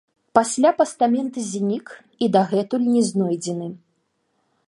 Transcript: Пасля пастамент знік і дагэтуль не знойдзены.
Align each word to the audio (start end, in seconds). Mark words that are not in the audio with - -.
Пасля 0.37 0.69
пастамент 0.79 1.33
знік 1.49 1.87
і 2.27 2.31
дагэтуль 2.37 2.89
не 2.95 3.01
знойдзены. 3.13 3.67